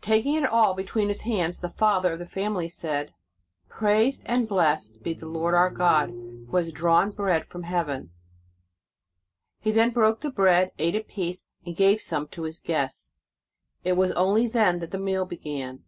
[0.00, 3.14] Taking it all between his hands, the father of the family said:"
[3.68, 8.08] Praised and blessed be the Lord our God, who has drawn bread from the earth."
[9.60, 13.12] He then broke the bread, ate a piece, and gave some to his guests.
[13.84, 15.84] It was only then that the meal began.